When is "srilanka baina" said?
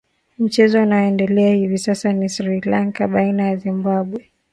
2.29-3.47